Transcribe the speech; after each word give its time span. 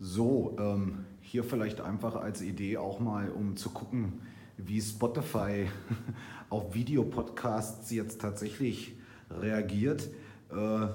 So, 0.00 0.56
ähm, 0.60 1.04
hier 1.20 1.42
vielleicht 1.42 1.80
einfach 1.80 2.14
als 2.14 2.40
Idee 2.40 2.76
auch 2.76 3.00
mal, 3.00 3.30
um 3.30 3.56
zu 3.56 3.70
gucken, 3.70 4.20
wie 4.56 4.80
Spotify 4.80 5.66
auf 6.50 6.74
Videopodcasts 6.74 7.90
jetzt 7.90 8.20
tatsächlich 8.20 8.96
reagiert, 9.30 10.08
äh, 10.50 10.86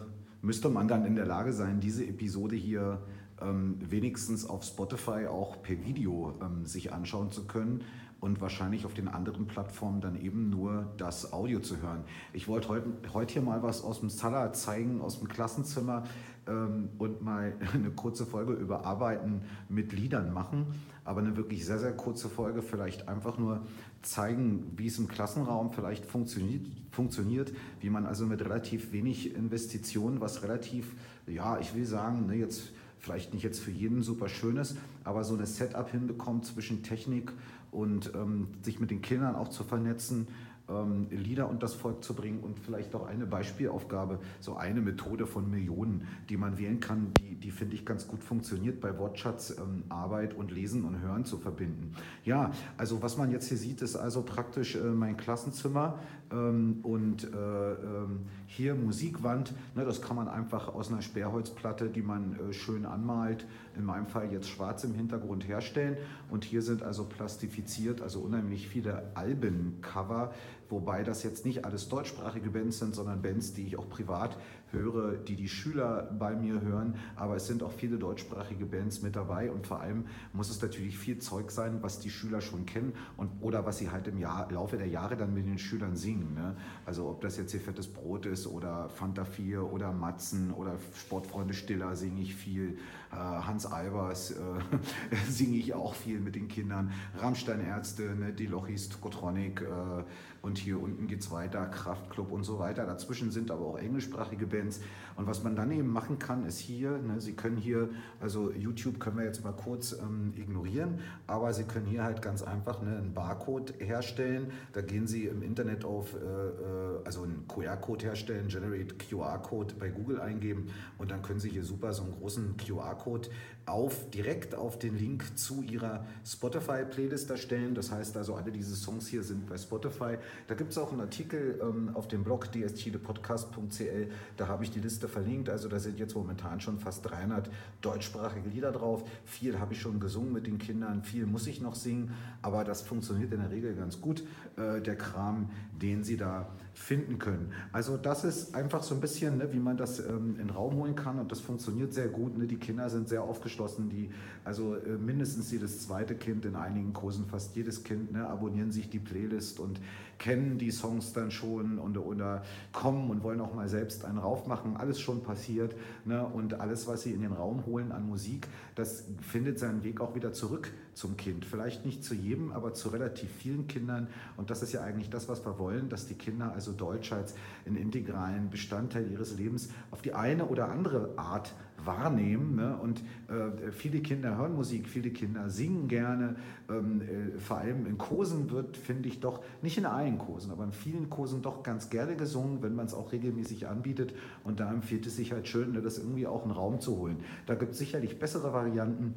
müsste 0.42 0.70
man 0.70 0.88
dann 0.88 1.06
in 1.06 1.16
der 1.16 1.26
Lage 1.26 1.54
sein, 1.54 1.80
diese 1.80 2.06
Episode 2.06 2.56
hier 2.56 3.02
ähm, 3.42 3.78
wenigstens 3.80 4.46
auf 4.46 4.64
Spotify 4.64 5.28
auch 5.28 5.62
per 5.62 5.84
Video 5.86 6.34
ähm, 6.42 6.66
sich 6.66 6.94
anschauen 6.94 7.32
zu 7.32 7.46
können 7.46 7.84
und 8.24 8.40
wahrscheinlich 8.40 8.86
auf 8.86 8.94
den 8.94 9.10
anderen 9.10 9.48
Plattformen 9.48 10.00
dann 10.00 10.16
eben 10.16 10.50
nur 10.50 10.94
das 10.96 11.34
Audio 11.34 11.60
zu 11.60 11.82
hören. 11.82 12.06
Ich 12.32 12.48
wollte 12.48 12.70
heute, 12.70 12.88
heute 13.14 13.34
hier 13.34 13.42
mal 13.42 13.62
was 13.64 13.84
aus 13.84 14.00
dem 14.00 14.10
Salah 14.10 14.54
zeigen, 14.54 15.02
aus 15.02 15.20
dem 15.20 15.28
Klassenzimmer 15.28 16.06
ähm, 16.48 16.88
und 17.00 17.22
mal 17.22 17.54
eine 17.74 17.92
kurze 17.92 18.26
Folge 18.26 18.54
über 18.54 18.86
Arbeiten 18.86 19.42
mit 19.68 19.92
Liedern 19.92 20.32
machen. 20.32 20.68
Aber 21.04 21.20
eine 21.20 21.36
wirklich 21.36 21.66
sehr, 21.66 21.80
sehr 21.80 21.92
kurze 21.92 22.30
Folge, 22.30 22.62
vielleicht 22.62 23.10
einfach 23.10 23.38
nur 23.38 23.66
zeigen, 24.04 24.72
wie 24.78 24.88
es 24.88 24.98
im 25.00 25.10
Klassenraum 25.10 25.74
vielleicht 25.74 26.06
funktioniert, 26.06 26.66
funktioniert 26.92 27.52
wie 27.82 27.90
man 27.90 28.06
also 28.06 28.26
mit 28.26 28.42
relativ 28.42 28.94
wenig 28.94 29.36
Investitionen, 29.36 30.22
was 30.22 30.44
relativ, 30.44 30.96
ja, 31.28 31.60
ich 31.60 31.76
will 31.76 31.86
sagen, 31.86 32.28
ne, 32.28 32.36
jetzt 32.36 32.72
vielleicht 33.04 33.34
nicht 33.34 33.44
jetzt 33.44 33.60
für 33.60 33.72
jeden 33.72 34.02
super 34.02 34.30
schönes, 34.30 34.78
aber 35.04 35.26
so 35.26 35.36
eine 35.36 35.46
Setup 35.46 35.90
hinbekommt 35.90 36.46
zwischen 36.46 36.84
Technik 36.84 37.34
und 37.70 38.14
ähm, 38.16 38.48
sich 38.62 38.80
mit 38.80 38.92
den 38.92 39.02
Kindern 39.02 39.36
auch 39.36 39.50
zu 39.50 39.66
vernetzen, 39.66 40.28
ähm, 40.70 41.08
Lieder 41.10 41.50
und 41.50 41.62
das 41.62 41.74
Volk 41.74 42.02
zu 42.02 42.14
bringen 42.14 42.40
und 42.40 42.58
vielleicht 42.58 42.96
auch 42.96 43.06
eine 43.06 43.26
Beispielaufgabe, 43.26 44.20
so 44.40 44.56
eine 44.56 44.80
Methode 44.80 45.28
von 45.28 45.50
Millionen, 45.50 46.08
die 46.30 46.38
man 46.38 46.58
wählen 46.58 46.80
kann, 46.80 47.12
die, 47.20 47.36
die 47.36 47.52
finde 47.52 47.76
ich 47.76 47.86
ganz 47.86 48.08
gut 48.08 48.24
funktioniert, 48.24 48.80
bei 48.80 48.98
Wortschatz 48.98 49.58
ähm, 49.60 49.84
Arbeit 49.90 50.34
und 50.34 50.52
Lesen 50.52 50.86
und 50.86 51.02
Hören 51.02 51.26
zu 51.26 51.38
verbinden. 51.38 51.94
Ja, 52.24 52.52
also 52.78 53.02
was 53.02 53.18
man 53.18 53.32
jetzt 53.32 53.50
hier 53.50 53.58
sieht, 53.58 53.82
ist 53.82 53.98
also 53.98 54.22
praktisch 54.22 54.76
äh, 54.76 54.80
mein 54.80 55.18
Klassenzimmer 55.18 56.00
ähm, 56.32 56.80
und 56.84 57.26
äh, 57.26 57.28
ähm, 57.28 58.22
hier 58.56 58.76
Musikwand, 58.76 59.54
ne, 59.76 59.84
das 59.84 60.02
kann 60.02 60.16
man 60.16 60.28
einfach 60.28 60.74
aus 60.74 60.92
einer 60.92 61.02
Sperrholzplatte, 61.02 61.90
die 61.90 62.04
man 62.04 62.38
äh, 62.40 62.54
schön 62.54 62.86
anmalt, 62.86 63.48
in 63.76 63.84
meinem 63.84 64.06
Fall 64.06 64.32
jetzt 64.32 64.48
schwarz 64.48 64.84
im 64.84 64.94
Hintergrund 64.94 65.48
herstellen. 65.48 65.98
Und 66.30 66.44
hier 66.44 66.62
sind 66.62 66.84
also 66.84 67.06
plastifiziert, 67.06 68.02
also 68.02 68.20
unheimlich 68.20 68.68
viele 68.68 69.12
Albencover, 69.16 70.34
wobei 70.74 71.04
das 71.04 71.24
jetzt 71.24 71.46
nicht 71.46 71.66
alles 71.66 71.88
deutschsprachige 71.88 72.50
Bands 72.50 72.80
sind, 72.80 72.96
sondern 72.96 73.22
Bands, 73.22 73.54
die 73.54 73.66
ich 73.68 73.78
auch 73.78 73.88
privat 73.88 74.38
höre, 74.74 75.14
die 75.14 75.36
die 75.36 75.48
Schüler 75.48 76.10
bei 76.20 76.36
mir 76.36 76.62
hören, 76.62 76.96
aber 77.16 77.36
es 77.36 77.48
sind 77.48 77.64
auch 77.64 77.72
viele 77.72 77.98
deutschsprachige 77.98 78.66
Bands 78.66 79.02
mit 79.02 79.16
dabei 79.16 79.52
und 79.52 79.68
vor 79.68 79.80
allem 79.80 80.06
muss 80.34 80.50
es 80.50 80.62
natürlich 80.62 80.98
viel 80.98 81.20
Zeug 81.20 81.52
sein, 81.52 81.82
was 81.82 82.00
die 82.00 82.10
Schüler 82.10 82.42
schon 82.42 82.66
kennen 82.66 82.94
und 83.16 83.30
oder 83.42 83.66
was 83.66 83.78
sie 83.78 83.92
halt 83.92 84.08
im 84.08 84.18
Jahr, 84.18 84.52
Laufe 84.52 84.78
der 84.78 84.88
Jahre 84.88 85.16
dann 85.16 85.34
mit 85.34 85.46
den 85.46 85.60
Schülern 85.60 85.96
singen. 85.96 86.34
Ne? 86.34 86.56
Also 86.86 87.08
ob 87.08 87.22
das 87.22 87.38
jetzt 87.38 87.52
hier 87.52 87.62
Fettes 87.62 87.88
Brot 87.88 88.26
ist 88.26 88.48
oder 88.48 88.90
Fanta 88.90 89.26
4 89.26 89.72
oder 89.72 89.92
Matzen 89.92 90.52
oder 90.52 90.78
Sportfreunde 90.96 91.54
Stiller 91.54 91.96
singe 91.96 92.22
ich 92.22 92.36
viel, 92.36 92.78
äh, 93.12 93.16
Hans 93.16 93.66
Albers 93.66 94.32
äh, 94.32 94.36
singe 95.30 95.58
ich 95.58 95.74
auch 95.74 95.94
viel 95.94 96.20
mit 96.20 96.36
den 96.36 96.48
Kindern, 96.48 96.92
Rammstein 97.18 97.62
Ärzte, 97.62 98.16
ne? 98.16 98.34
die 98.34 98.48
Lochis, 98.48 98.90
Tokotronic, 98.90 99.62
äh, 99.62 100.04
und 100.44 100.58
hier 100.58 100.80
unten 100.80 101.08
geht 101.08 101.22
es 101.22 101.32
weiter, 101.32 101.66
Kraftclub 101.68 102.30
und 102.30 102.44
so 102.44 102.60
weiter. 102.60 102.86
Dazwischen 102.86 103.32
sind 103.32 103.50
aber 103.50 103.66
auch 103.66 103.80
englischsprachige 103.80 104.46
Bands. 104.46 104.82
Und 105.16 105.26
was 105.26 105.42
man 105.42 105.56
dann 105.56 105.72
eben 105.72 105.88
machen 105.88 106.20
kann, 106.20 106.46
ist 106.46 106.60
hier, 106.60 106.98
ne, 106.98 107.22
Sie 107.22 107.32
können 107.32 107.56
hier, 107.56 107.90
also 108.20 108.52
YouTube 108.52 109.00
können 109.00 109.18
wir 109.18 109.24
jetzt 109.24 109.42
mal 109.46 109.54
kurz 109.54 109.94
ähm, 109.94 110.34
ignorieren, 110.36 111.00
aber 111.28 111.54
Sie 111.54 111.64
können 111.64 111.86
hier 111.86 112.04
halt 112.04 112.22
ganz 112.22 112.44
einfach 112.44 112.82
ne, 112.82 112.98
einen 112.98 113.14
Barcode 113.14 113.74
herstellen. 113.80 114.52
Da 114.74 114.82
gehen 114.82 115.08
Sie 115.08 115.28
im 115.28 115.44
Internet 115.44 115.86
auf, 115.86 116.14
äh, 116.14 116.18
äh 116.18 117.06
also 117.06 117.24
einen 117.24 117.48
QR-Code 117.48 118.06
herstellen, 118.06 118.50
Generate 118.50 118.96
QR-Code 118.96 119.76
bei 119.80 119.90
Google 119.90 120.20
eingeben 120.20 120.68
und 120.98 121.10
dann 121.10 121.22
können 121.22 121.40
Sie 121.40 121.50
hier 121.50 121.64
super 121.64 121.94
so 121.94 122.04
einen 122.04 122.12
großen 122.20 122.58
QR-Code 122.58 123.30
auf, 123.66 124.10
direkt 124.10 124.56
auf 124.56 124.78
den 124.78 124.98
Link 124.98 125.38
zu 125.38 125.62
ihrer 125.62 126.06
Spotify-Playlist 126.26 127.30
erstellen. 127.30 127.76
Das 127.76 127.92
heißt 127.92 128.18
also, 128.18 128.36
alle 128.36 128.52
diese 128.52 128.76
Songs 128.76 129.08
hier 129.08 129.24
sind 129.24 129.48
bei 129.48 129.58
Spotify. 129.58 130.18
Da 130.48 130.56
gibt 130.56 130.72
es 130.72 130.78
auch 130.78 130.92
einen 130.92 131.02
Artikel 131.02 131.60
ähm, 131.62 131.92
auf 131.94 132.08
dem 132.08 132.24
Blog 132.24 132.52
dschilepodcast.cl. 132.52 134.10
Da 134.38 134.48
habe 134.48 134.64
ich 134.64 134.72
die 134.72 134.80
Liste 134.80 135.08
verlinkt. 135.08 135.50
Also 135.50 135.70
da 135.70 135.80
sind 135.80 136.00
jetzt 136.00 136.16
momentan 136.16 136.62
schon 136.62 136.80
fast 136.80 137.10
300 137.10 137.50
deutschsprachige 137.82 138.50
Lieder 138.50 138.72
drauf. 138.72 139.04
Viel 139.26 139.60
habe 139.60 139.74
ich 139.74 139.82
schon 139.82 140.00
gesungen 140.00 140.34
mit 140.34 140.48
den 140.48 140.58
Kindern, 140.58 141.04
viel 141.04 141.26
muss 141.26 141.48
ich 141.48 141.62
noch 141.62 141.76
singen. 141.76 142.14
Aber 142.42 142.64
das 142.64 142.82
funktioniert 142.82 143.32
in 143.34 143.40
der 143.40 143.52
Regel 143.52 143.76
ganz 143.76 144.02
gut, 144.02 144.24
äh, 144.58 144.82
der 144.82 144.96
Kram, 144.96 145.50
den 145.82 146.04
sie 146.04 146.18
da 146.18 146.50
finden 146.74 147.20
können. 147.20 147.52
Also 147.72 147.98
das 147.98 148.24
ist 148.24 148.56
einfach 148.56 148.82
so 148.82 148.96
ein 148.96 149.02
bisschen, 149.02 149.38
ne, 149.38 149.54
wie 149.54 149.60
man 149.60 149.78
das 149.78 150.00
ähm, 150.00 150.32
in 150.40 150.48
den 150.48 150.50
Raum 150.50 150.76
holen 150.76 150.96
kann 150.96 151.20
und 151.20 151.32
das 151.32 151.40
funktioniert 151.40 151.94
sehr 151.94 152.08
gut. 152.08 152.38
Ne? 152.38 152.48
Die 152.48 152.58
Kinder 152.58 152.90
sind 152.90 153.08
sehr 153.08 153.24
aufgeschlossen, 153.24 153.90
die, 153.90 154.10
also 154.44 154.76
äh, 154.76 154.98
mindestens 154.98 155.52
jedes 155.52 155.82
zweite 155.84 156.16
Kind, 156.16 156.46
in 156.46 156.56
einigen 156.56 156.94
Kursen 156.94 157.26
fast 157.26 157.56
jedes 157.56 157.84
Kind, 157.84 158.12
ne, 158.12 158.28
abonnieren 158.28 158.72
sich 158.72 158.90
die 158.90 159.00
Playlist 159.00 159.60
und 159.60 159.80
kennen 160.18 160.58
die 160.58 160.72
Songs 160.72 161.14
dann 161.14 161.32
schon 161.32 161.78
und, 161.78 161.98
oder 161.98 162.44
kommen 162.72 163.10
und 163.10 163.24
wollen 163.24 163.42
auch 163.42 163.54
mal 163.54 163.70
selbst 163.70 164.04
einen 164.06 164.18
raufmachen. 164.18 164.76
Alles 164.76 165.00
schon 165.00 165.22
passiert 165.22 165.76
ne? 166.06 166.26
und 166.26 166.60
alles, 166.60 166.88
was 166.88 167.04
sie 167.04 167.12
in 167.12 167.22
den 167.22 167.34
Raum 167.34 167.66
holen 167.66 167.92
an 167.92 168.08
Musik, 168.08 168.48
das 168.76 169.06
findet 169.22 169.60
seinen 169.60 169.84
Weg 169.84 170.02
auch 170.02 170.16
wieder 170.16 170.34
zurück 170.34 170.72
zum 170.94 171.18
Kind. 171.18 171.46
Vielleicht 171.46 171.86
nicht 171.86 172.04
zu 172.04 172.14
jedem, 172.14 172.52
aber 172.52 172.74
zu 172.74 172.90
relativ 172.90 173.30
vielen 173.32 173.68
Kindern 173.68 174.08
und 174.38 174.50
das 174.50 174.64
ist 174.64 174.74
ja 174.74 174.82
eigentlich 174.82 175.10
das, 175.10 175.30
was 175.30 175.46
wir 175.46 175.58
wollen, 175.60 175.90
dass 175.90 176.08
die 176.08 176.16
Kinder 176.16 176.54
also 176.54 176.72
Deutsch 176.72 177.12
als 177.12 177.36
einen 177.66 177.76
integralen 177.76 178.50
Bestandteil 178.50 179.10
ihres 179.12 179.38
Lebens 179.38 179.70
auf 179.92 180.02
die 180.02 180.14
eine 180.14 180.46
oder 180.46 180.70
andere 180.70 181.18
Art 181.18 181.54
wahrnehmen. 181.86 182.56
Ne? 182.56 182.78
Und 182.78 183.02
äh, 183.28 183.72
viele 183.72 184.00
Kinder 184.02 184.38
hören 184.38 184.56
Musik, 184.56 184.88
viele 184.88 185.12
Kinder 185.12 185.50
singen 185.50 185.88
gerne. 185.88 186.36
Ähm, 186.70 187.02
äh, 187.02 187.40
vor 187.40 187.58
allem 187.58 187.86
in 187.86 187.98
Kursen 187.98 188.50
wird, 188.52 188.78
finde 188.78 189.10
ich 189.10 189.20
doch, 189.20 189.44
nicht 189.62 189.78
in 189.78 189.86
allen 189.86 190.18
Kursen, 190.18 190.52
aber 190.52 190.64
in 190.64 190.72
vielen 190.72 191.10
Kursen 191.10 191.42
doch 191.42 191.64
ganz 191.64 191.90
gerne 191.90 192.16
gesungen, 192.16 192.62
wenn 192.62 192.76
man 192.76 192.86
es 192.86 192.94
auch 192.94 193.12
regelmäßig 193.12 193.68
anbietet. 193.68 194.14
Und 194.44 194.60
da 194.60 194.72
empfiehlt 194.72 195.06
es 195.06 195.16
sich 195.16 195.32
halt 195.32 195.48
schön, 195.48 195.74
ne, 195.74 195.82
das 195.82 195.98
irgendwie 195.98 196.28
auch 196.28 196.44
einen 196.44 196.52
Raum 196.52 196.80
zu 196.80 196.98
holen. 196.98 197.18
Da 197.46 197.56
gibt 197.56 197.74
es 197.74 197.80
sicherlich 197.80 198.20
bessere 198.20 198.54
Varianten 198.54 199.16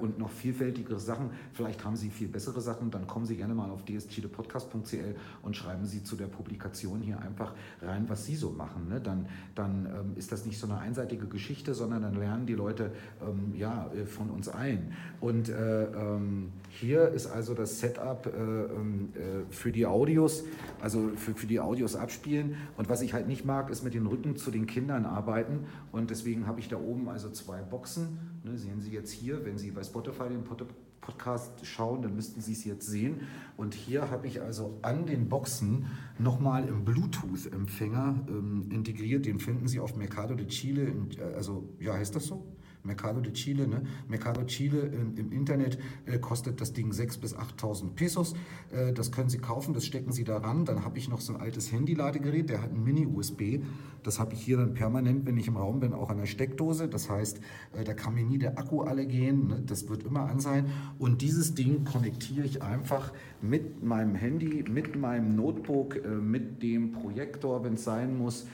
und 0.00 0.18
noch 0.18 0.30
vielfältigere 0.30 0.98
Sachen. 0.98 1.30
Vielleicht 1.52 1.84
haben 1.84 1.96
Sie 1.96 2.10
viel 2.10 2.28
bessere 2.28 2.60
Sachen, 2.60 2.90
dann 2.90 3.06
kommen 3.06 3.26
Sie 3.26 3.36
gerne 3.36 3.54
mal 3.54 3.70
auf 3.70 3.84
dschilepodcast.cl 3.84 5.14
und 5.42 5.56
schreiben 5.56 5.84
Sie 5.86 6.02
zu 6.02 6.16
der 6.16 6.26
Publikation 6.26 7.00
hier 7.00 7.20
einfach 7.20 7.54
rein, 7.82 8.08
was 8.08 8.24
Sie 8.24 8.36
so 8.36 8.50
machen. 8.50 8.88
Ne? 8.88 9.00
Dann, 9.00 9.26
dann 9.54 9.86
ähm, 9.86 10.12
ist 10.16 10.32
das 10.32 10.46
nicht 10.46 10.58
so 10.58 10.66
eine 10.66 10.78
einseitige 10.78 11.26
Geschichte, 11.26 11.74
sondern 11.74 12.02
dann 12.02 12.14
lernen 12.14 12.46
die 12.46 12.54
Leute 12.54 12.92
ähm, 13.22 13.54
ja, 13.54 13.90
äh, 13.92 14.06
von 14.06 14.30
uns 14.30 14.48
allen. 14.48 14.92
Und 15.20 15.48
äh, 15.48 15.84
ähm, 15.84 16.52
hier 16.70 17.08
ist 17.08 17.26
also 17.26 17.54
das 17.54 17.80
Setup 17.80 18.26
äh, 18.26 18.30
ähm, 18.30 19.12
äh, 19.14 19.52
für 19.52 19.72
die 19.72 19.86
Audios, 19.86 20.44
also 20.80 21.10
für, 21.16 21.34
für 21.34 21.46
die 21.46 21.60
Audios 21.60 21.96
abspielen. 21.96 22.56
Und 22.76 22.88
was 22.88 23.02
ich 23.02 23.14
halt 23.14 23.28
nicht 23.28 23.44
mag, 23.44 23.70
ist 23.70 23.84
mit 23.84 23.94
den 23.94 24.06
Rücken 24.06 24.36
zu 24.36 24.50
den 24.50 24.66
Kindern 24.66 25.04
arbeiten. 25.06 25.66
Und 25.92 26.10
deswegen 26.10 26.46
habe 26.46 26.60
ich 26.60 26.68
da 26.68 26.76
oben 26.76 27.08
also 27.08 27.30
zwei 27.30 27.60
Boxen. 27.60 28.33
Ne, 28.44 28.58
sehen 28.58 28.78
Sie 28.82 28.90
jetzt 28.90 29.10
hier, 29.10 29.42
wenn 29.46 29.56
Sie 29.56 29.70
bei 29.70 29.82
Spotify 29.82 30.28
den 30.28 30.44
Podcast 31.00 31.64
schauen, 31.64 32.02
dann 32.02 32.14
müssten 32.14 32.42
Sie 32.42 32.52
es 32.52 32.62
jetzt 32.66 32.86
sehen. 32.86 33.22
Und 33.56 33.72
hier 33.72 34.10
habe 34.10 34.26
ich 34.26 34.42
also 34.42 34.78
an 34.82 35.06
den 35.06 35.30
Boxen 35.30 35.86
nochmal 36.18 36.68
im 36.68 36.84
Bluetooth-Empfänger 36.84 38.26
ähm, 38.28 38.68
integriert. 38.70 39.24
Den 39.24 39.40
finden 39.40 39.66
Sie 39.66 39.80
auf 39.80 39.96
Mercado 39.96 40.34
de 40.34 40.46
Chile. 40.46 40.92
Äh, 41.16 41.34
also, 41.34 41.70
ja, 41.80 41.94
heißt 41.94 42.14
das 42.16 42.26
so? 42.26 42.44
Mercado 42.84 43.20
de 43.20 43.32
Chile. 43.32 43.66
Ne? 43.66 43.82
Mercado 44.08 44.44
Chile 44.44 44.90
äh, 44.92 45.20
im 45.20 45.32
Internet 45.32 45.78
äh, 46.06 46.18
kostet 46.18 46.60
das 46.60 46.72
Ding 46.72 46.92
6.000 46.92 47.20
bis 47.20 47.36
8.000 47.36 47.94
Pesos. 47.94 48.34
Äh, 48.70 48.92
das 48.92 49.10
können 49.10 49.30
Sie 49.30 49.38
kaufen, 49.38 49.74
das 49.74 49.86
stecken 49.86 50.12
Sie 50.12 50.24
da 50.24 50.38
ran. 50.38 50.64
Dann 50.64 50.84
habe 50.84 50.98
ich 50.98 51.08
noch 51.08 51.20
so 51.20 51.34
ein 51.34 51.40
altes 51.40 51.72
Handy-Ladegerät, 51.72 52.48
der 52.50 52.62
hat 52.62 52.70
ein 52.70 52.84
Mini-USB. 52.84 53.62
Das 54.02 54.20
habe 54.20 54.34
ich 54.34 54.42
hier 54.42 54.58
dann 54.58 54.74
permanent, 54.74 55.24
wenn 55.24 55.38
ich 55.38 55.48
im 55.48 55.56
Raum 55.56 55.80
bin, 55.80 55.94
auch 55.94 56.10
an 56.10 56.18
der 56.18 56.26
Steckdose. 56.26 56.88
Das 56.88 57.08
heißt, 57.08 57.40
äh, 57.72 57.84
da 57.84 57.94
kann 57.94 58.14
mir 58.14 58.24
nie 58.24 58.38
der 58.38 58.58
Akku 58.58 58.82
alle 58.82 59.06
gehen. 59.06 59.48
Ne? 59.48 59.62
Das 59.66 59.88
wird 59.88 60.04
immer 60.04 60.28
an 60.28 60.40
sein. 60.40 60.66
Und 60.98 61.22
dieses 61.22 61.54
Ding 61.54 61.84
konnektiere 61.84 62.44
ich 62.44 62.62
einfach 62.62 63.12
mit 63.40 63.82
meinem 63.82 64.14
Handy, 64.14 64.64
mit 64.68 64.94
meinem 64.94 65.34
Notebook, 65.34 65.96
äh, 65.96 66.08
mit 66.08 66.62
dem 66.62 66.92
Projektor, 66.92 67.64
wenn 67.64 67.74
es 67.74 67.84
sein 67.84 68.18
muss, 68.18 68.46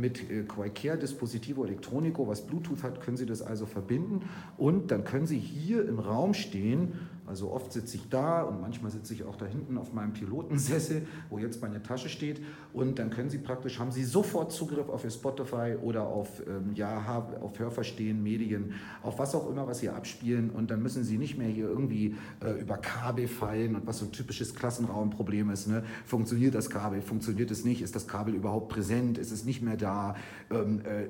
mit 0.00 0.30
äh, 0.30 0.42
Qualcare 0.44 0.98
Dispositivo 0.98 1.64
Electronico, 1.64 2.26
was 2.26 2.46
Bluetooth 2.46 2.82
hat, 2.82 3.00
können 3.00 3.16
Sie 3.16 3.26
das 3.26 3.42
also 3.42 3.66
verbinden. 3.66 4.22
Und 4.56 4.90
dann 4.90 5.04
können 5.04 5.26
Sie 5.26 5.38
hier 5.38 5.86
im 5.86 5.98
Raum 5.98 6.34
stehen 6.34 6.94
Also 7.26 7.50
oft 7.50 7.72
sitze 7.72 7.96
ich 7.96 8.08
da 8.10 8.42
und 8.42 8.60
manchmal 8.60 8.90
sitze 8.90 9.14
ich 9.14 9.24
auch 9.24 9.36
da 9.36 9.46
hinten 9.46 9.78
auf 9.78 9.94
meinem 9.94 10.12
Pilotensessel, 10.12 11.06
wo 11.30 11.38
jetzt 11.38 11.62
meine 11.62 11.82
Tasche 11.82 12.10
steht. 12.10 12.42
Und 12.74 12.98
dann 12.98 13.08
können 13.08 13.30
Sie 13.30 13.38
praktisch, 13.38 13.78
haben 13.78 13.92
Sie 13.92 14.04
sofort 14.04 14.52
Zugriff 14.52 14.90
auf 14.90 15.04
Ihr 15.04 15.10
Spotify 15.10 15.76
oder 15.80 16.06
auf, 16.06 16.42
ähm, 16.46 16.72
ja, 16.74 17.24
auf 17.40 17.58
Hörverstehen, 17.58 18.22
Medien, 18.22 18.74
auf 19.02 19.18
was 19.18 19.34
auch 19.34 19.48
immer, 19.48 19.66
was 19.66 19.78
Sie 19.78 19.88
abspielen. 19.88 20.50
Und 20.50 20.70
dann 20.70 20.82
müssen 20.82 21.02
Sie 21.02 21.16
nicht 21.16 21.38
mehr 21.38 21.48
hier 21.48 21.66
irgendwie 21.66 22.14
äh, 22.44 22.60
über 22.60 22.76
Kabel 22.76 23.26
fallen 23.26 23.74
und 23.74 23.86
was 23.86 24.00
so 24.00 24.04
ein 24.04 24.12
typisches 24.12 24.54
Klassenraumproblem 24.54 25.48
ist. 25.50 25.66
Ne? 25.66 25.82
Funktioniert 26.04 26.54
das 26.54 26.68
Kabel? 26.68 27.00
Funktioniert 27.00 27.50
es 27.50 27.64
nicht? 27.64 27.80
Ist 27.80 27.94
das 27.94 28.06
Kabel 28.06 28.34
überhaupt 28.34 28.68
präsent? 28.68 29.16
Ist 29.16 29.32
es 29.32 29.44
nicht 29.44 29.62
mehr 29.62 29.78
da? 29.78 30.14
Ähm, 30.50 30.82
äh, 30.84 31.04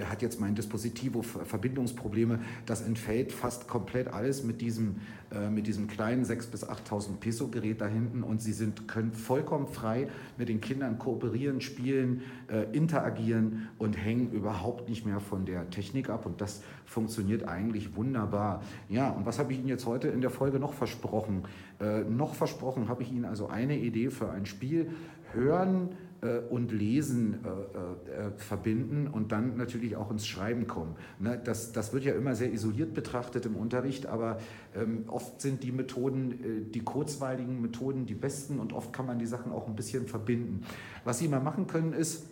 äh, 0.00 0.04
hat 0.04 0.22
jetzt 0.22 0.40
mein 0.40 0.54
Dispositivo 0.54 1.22
Verbindungsprobleme? 1.22 2.38
Das 2.66 2.82
entfällt 2.82 3.32
fast 3.32 3.66
komplett 3.66 4.08
alles 4.08 4.44
mit 4.44 4.60
diesem 4.60 4.96
äh, 5.32 5.55
mit 5.56 5.66
diesem 5.66 5.88
kleinen 5.88 6.24
6.000 6.24 6.50
bis 6.50 6.68
8.000 6.68 7.16
Peso 7.18 7.48
Gerät 7.48 7.80
da 7.80 7.86
hinten 7.86 8.22
und 8.22 8.40
sie 8.40 8.52
sind, 8.52 8.86
können 8.86 9.12
vollkommen 9.12 9.66
frei 9.66 10.08
mit 10.36 10.48
den 10.48 10.60
Kindern 10.60 10.98
kooperieren, 10.98 11.60
spielen, 11.60 12.22
äh, 12.48 12.64
interagieren 12.76 13.68
und 13.78 13.94
hängen 13.94 14.30
überhaupt 14.30 14.88
nicht 14.88 15.04
mehr 15.04 15.18
von 15.18 15.46
der 15.46 15.68
Technik 15.70 16.10
ab 16.10 16.26
und 16.26 16.40
das 16.40 16.62
funktioniert 16.84 17.48
eigentlich 17.48 17.96
wunderbar. 17.96 18.62
Ja, 18.88 19.10
und 19.10 19.26
was 19.26 19.38
habe 19.38 19.52
ich 19.52 19.58
Ihnen 19.58 19.68
jetzt 19.68 19.86
heute 19.86 20.08
in 20.08 20.20
der 20.20 20.30
Folge 20.30 20.60
noch 20.60 20.74
versprochen? 20.74 21.44
Äh, 21.80 22.04
noch 22.04 22.34
versprochen 22.34 22.88
habe 22.88 23.02
ich 23.02 23.10
Ihnen 23.10 23.24
also 23.24 23.48
eine 23.48 23.78
Idee 23.78 24.10
für 24.10 24.30
ein 24.30 24.46
Spiel. 24.46 24.90
Hören, 25.32 25.88
äh, 26.26 26.40
und 26.50 26.72
Lesen 26.72 27.44
äh, 27.44 28.10
äh, 28.10 28.30
verbinden 28.36 29.08
und 29.08 29.32
dann 29.32 29.56
natürlich 29.56 29.96
auch 29.96 30.10
ins 30.10 30.26
Schreiben 30.26 30.66
kommen. 30.66 30.96
Ne, 31.18 31.40
das, 31.42 31.72
das 31.72 31.92
wird 31.92 32.04
ja 32.04 32.14
immer 32.14 32.34
sehr 32.34 32.52
isoliert 32.52 32.94
betrachtet 32.94 33.46
im 33.46 33.56
Unterricht, 33.56 34.06
aber 34.06 34.38
ähm, 34.74 35.04
oft 35.08 35.40
sind 35.40 35.62
die 35.62 35.72
Methoden, 35.72 36.70
die 36.72 36.80
kurzweiligen 36.80 37.60
Methoden 37.60 38.06
die 38.06 38.14
besten 38.14 38.58
und 38.58 38.72
oft 38.72 38.92
kann 38.92 39.06
man 39.06 39.18
die 39.18 39.26
Sachen 39.26 39.52
auch 39.52 39.66
ein 39.66 39.76
bisschen 39.76 40.06
verbinden. 40.06 40.62
Was 41.04 41.18
Sie 41.18 41.28
mal 41.28 41.40
machen 41.40 41.66
können 41.66 41.92
ist, 41.92 42.24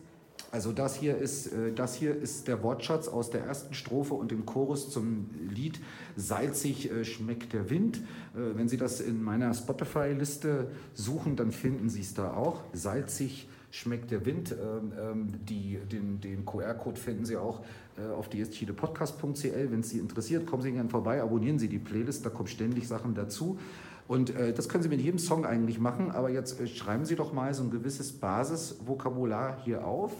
also 0.54 0.70
das 0.70 0.94
hier, 0.94 1.18
ist, 1.18 1.50
das 1.74 1.96
hier 1.96 2.14
ist 2.16 2.46
der 2.46 2.62
Wortschatz 2.62 3.08
aus 3.08 3.28
der 3.28 3.42
ersten 3.42 3.74
Strophe 3.74 4.14
und 4.14 4.30
dem 4.30 4.46
Chorus 4.46 4.88
zum 4.88 5.28
Lied 5.50 5.80
Salzig 6.14 6.90
schmeckt 7.02 7.52
der 7.52 7.70
Wind. 7.70 8.00
Wenn 8.34 8.68
Sie 8.68 8.76
das 8.76 9.00
in 9.00 9.20
meiner 9.20 9.52
Spotify-Liste 9.52 10.70
suchen, 10.94 11.34
dann 11.34 11.50
finden 11.50 11.88
Sie 11.88 12.02
es 12.02 12.14
da 12.14 12.34
auch. 12.34 12.62
Salzig 12.72 13.48
schmeckt 13.74 14.12
der 14.12 14.24
Wind. 14.24 14.52
Ähm, 14.52 14.92
ähm, 14.96 15.28
die, 15.44 15.78
den, 15.90 16.20
den 16.20 16.44
QR-Code 16.44 17.00
finden 17.00 17.24
Sie 17.24 17.36
auch 17.36 17.60
äh, 17.98 18.08
auf 18.12 18.28
dschiedepodcast.cl. 18.28 19.72
Wenn 19.72 19.80
es 19.80 19.90
Sie 19.90 19.98
interessiert, 19.98 20.46
kommen 20.46 20.62
Sie 20.62 20.70
gerne 20.70 20.88
vorbei, 20.88 21.20
abonnieren 21.20 21.58
Sie 21.58 21.68
die 21.68 21.80
Playlist, 21.80 22.24
da 22.24 22.30
kommen 22.30 22.46
ständig 22.46 22.86
Sachen 22.86 23.14
dazu. 23.14 23.58
Und 24.06 24.34
äh, 24.36 24.52
das 24.52 24.68
können 24.68 24.82
Sie 24.82 24.88
mit 24.88 25.00
jedem 25.00 25.18
Song 25.18 25.46
eigentlich 25.46 25.78
machen, 25.78 26.10
aber 26.10 26.30
jetzt 26.30 26.60
äh, 26.60 26.66
schreiben 26.66 27.04
Sie 27.04 27.16
doch 27.16 27.32
mal 27.32 27.54
so 27.54 27.62
ein 27.62 27.70
gewisses 27.70 28.12
Basisvokabular 28.12 29.58
hier 29.64 29.86
auf 29.86 30.12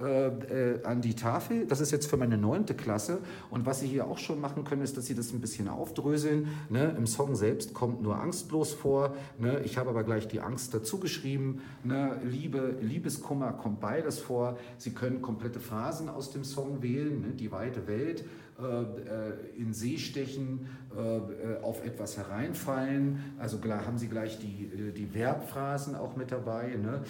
äh, 0.00 0.28
äh, 0.28 0.84
an 0.84 1.02
die 1.02 1.14
Tafel. 1.14 1.66
Das 1.66 1.80
ist 1.80 1.90
jetzt 1.90 2.08
für 2.08 2.16
meine 2.16 2.38
neunte 2.38 2.74
Klasse. 2.74 3.18
Und 3.50 3.66
was 3.66 3.80
Sie 3.80 3.86
hier 3.86 4.06
auch 4.06 4.16
schon 4.16 4.40
machen 4.40 4.64
können, 4.64 4.80
ist, 4.80 4.96
dass 4.96 5.04
Sie 5.04 5.14
das 5.14 5.30
ein 5.32 5.42
bisschen 5.42 5.68
aufdröseln. 5.68 6.48
Ne? 6.70 6.94
Im 6.96 7.06
Song 7.06 7.34
selbst 7.34 7.74
kommt 7.74 8.00
nur 8.00 8.18
angstlos 8.18 8.72
vor. 8.72 9.14
Ne? 9.38 9.60
Ich 9.64 9.76
habe 9.76 9.90
aber 9.90 10.02
gleich 10.02 10.26
die 10.26 10.40
Angst 10.40 10.72
dazu 10.72 11.00
geschrieben. 11.00 11.60
Ne? 11.84 12.18
Liebe, 12.24 12.76
Liebeskummer 12.80 13.52
kommt 13.52 13.80
beides 13.80 14.18
vor. 14.18 14.56
Sie 14.78 14.92
können 14.92 15.20
komplette 15.20 15.60
Phrasen 15.60 16.08
aus 16.08 16.30
dem 16.30 16.44
Song 16.44 16.82
wählen. 16.82 17.20
Ne? 17.20 17.28
Die 17.34 17.52
weite 17.52 17.86
Welt. 17.86 18.24
Äh, 18.62 18.82
äh, 18.82 19.60
in 19.60 19.72
See 19.72 19.98
stechen, 19.98 20.66
äh, 20.94 21.62
auf 21.62 21.84
etwas 21.84 22.16
hereinfallen. 22.16 23.18
Also 23.38 23.58
haben 23.62 23.98
Sie 23.98 24.08
gleich 24.08 24.38
die, 24.38 24.92
die 24.92 25.06
Verbphrasen 25.06 25.94
auch 25.94 26.16
mit 26.16 26.32
dabei. 26.32 26.74
Ne? 26.76 27.02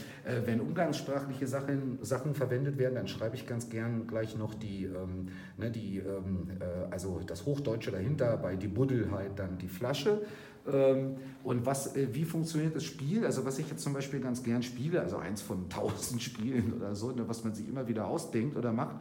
Wenn 0.45 0.61
umgangssprachliche 0.61 1.47
Sachen, 1.47 1.99
Sachen 2.03 2.35
verwendet 2.35 2.77
werden, 2.77 2.97
dann 2.97 3.09
schreibe 3.09 3.37
ich 3.37 3.47
ganz 3.47 3.71
gern 3.71 4.07
gleich 4.07 4.37
noch 4.37 4.55
die, 4.55 4.85
ähm, 4.85 5.29
ne, 5.57 5.71
die 5.71 5.99
ähm, 5.99 6.49
also 6.91 7.21
das 7.25 7.47
Hochdeutsche 7.47 7.93
dahinter, 7.93 8.37
bei 8.37 8.57
die 8.57 8.69
Buddel 8.69 9.11
halt 9.11 9.39
dann 9.39 9.59
die 9.59 9.69
Flasche. 9.69 10.23
Ähm, 10.71 11.17
und 11.43 11.65
was, 11.65 11.95
wie 11.95 12.25
funktioniert 12.25 12.77
das 12.77 12.85
Spiel? 12.85 13.25
Also 13.25 13.45
was 13.45 13.59
ich 13.59 13.71
jetzt 13.71 13.83
zum 13.83 13.95
Beispiel 13.95 14.21
ganz 14.21 14.43
gern 14.43 14.63
spiele, 14.63 15.01
also 15.01 15.17
eins 15.17 15.41
von 15.41 15.69
tausend 15.69 16.21
Spielen 16.31 16.75
oder 16.75 16.95
so, 16.95 17.13
ne, 17.13 17.27
was 17.27 17.45
man 17.45 17.55
sich 17.55 17.69
immer 17.69 17.89
wieder 17.89 18.07
ausdenkt 18.07 18.57
oder 18.57 18.73
macht, 18.73 18.97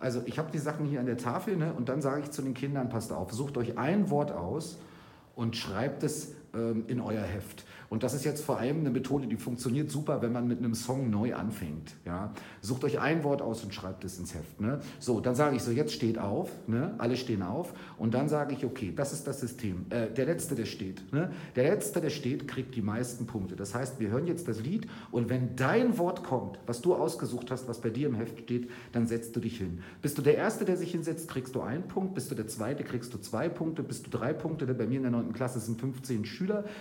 also 0.00 0.22
ich 0.26 0.38
habe 0.38 0.50
die 0.52 0.58
Sachen 0.58 0.86
hier 0.86 1.00
an 1.00 1.06
der 1.06 1.16
Tafel 1.16 1.56
ne, 1.56 1.72
und 1.72 1.88
dann 1.88 2.00
sage 2.00 2.22
ich 2.22 2.30
zu 2.30 2.42
den 2.42 2.54
Kindern, 2.54 2.88
passt 2.88 3.12
auf, 3.12 3.32
sucht 3.32 3.56
euch 3.56 3.78
ein 3.78 4.10
Wort 4.10 4.32
aus 4.32 4.78
und 5.34 5.56
schreibt 5.56 6.02
es 6.02 6.34
ähm, 6.54 6.84
in 6.86 7.00
euer 7.00 7.22
Heft. 7.22 7.64
Und 7.88 8.02
das 8.02 8.12
ist 8.14 8.24
jetzt 8.24 8.44
vor 8.44 8.58
allem 8.58 8.80
eine 8.80 8.90
Methode, 8.90 9.26
die 9.26 9.36
funktioniert 9.36 9.90
super, 9.90 10.20
wenn 10.20 10.32
man 10.32 10.46
mit 10.46 10.58
einem 10.58 10.74
Song 10.74 11.08
neu 11.10 11.34
anfängt. 11.34 11.94
Ja? 12.04 12.32
Sucht 12.60 12.84
euch 12.84 13.00
ein 13.00 13.24
Wort 13.24 13.40
aus 13.40 13.64
und 13.64 13.74
schreibt 13.74 14.04
es 14.04 14.18
ins 14.18 14.34
Heft. 14.34 14.60
Ne? 14.60 14.80
So, 14.98 15.20
dann 15.20 15.34
sage 15.34 15.56
ich 15.56 15.62
so, 15.62 15.70
jetzt 15.70 15.92
steht 15.92 16.18
auf, 16.18 16.50
ne? 16.66 16.94
alle 16.98 17.16
stehen 17.16 17.42
auf 17.42 17.72
und 17.96 18.12
dann 18.12 18.28
sage 18.28 18.54
ich, 18.54 18.64
okay, 18.64 18.92
das 18.94 19.12
ist 19.12 19.26
das 19.26 19.40
System. 19.40 19.86
Äh, 19.90 20.10
der 20.10 20.26
Letzte, 20.26 20.54
der 20.54 20.66
steht. 20.66 21.12
Ne? 21.12 21.30
Der 21.56 21.70
Letzte, 21.70 22.00
der 22.00 22.10
steht, 22.10 22.46
kriegt 22.46 22.74
die 22.74 22.82
meisten 22.82 23.26
Punkte. 23.26 23.56
Das 23.56 23.74
heißt, 23.74 24.00
wir 24.00 24.10
hören 24.10 24.26
jetzt 24.26 24.48
das 24.48 24.60
Lied 24.60 24.86
und 25.10 25.30
wenn 25.30 25.56
dein 25.56 25.96
Wort 25.96 26.24
kommt, 26.24 26.58
was 26.66 26.82
du 26.82 26.94
ausgesucht 26.94 27.50
hast, 27.50 27.68
was 27.68 27.80
bei 27.80 27.90
dir 27.90 28.08
im 28.08 28.14
Heft 28.14 28.40
steht, 28.40 28.70
dann 28.92 29.06
setzt 29.06 29.34
du 29.34 29.40
dich 29.40 29.58
hin. 29.58 29.80
Bist 30.02 30.18
du 30.18 30.22
der 30.22 30.36
Erste, 30.36 30.66
der 30.66 30.76
sich 30.76 30.90
hinsetzt, 30.92 31.28
kriegst 31.28 31.54
du 31.54 31.62
einen 31.62 31.88
Punkt. 31.88 32.14
Bist 32.14 32.30
du 32.30 32.34
der 32.34 32.46
Zweite, 32.46 32.84
kriegst 32.84 33.14
du 33.14 33.18
zwei 33.18 33.48
Punkte. 33.48 33.82
Bist 33.82 34.06
du 34.06 34.10
drei 34.10 34.32
Punkte, 34.32 34.66
bei 34.74 34.86
mir 34.86 34.96
in 34.96 35.02
der 35.02 35.12
9. 35.12 35.32
Klasse 35.32 35.60
sind 35.60 35.80
15 35.80 36.24
Schüler. 36.24 36.37